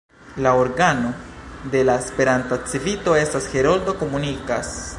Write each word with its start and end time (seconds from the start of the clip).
La 0.43 0.55
organo 0.55 1.13
de 1.75 1.83
la 1.89 1.97
Esperanta 2.05 2.59
Civito 2.73 3.15
estas 3.25 3.51
"Heroldo 3.53 3.95
komunikas". 4.01 4.75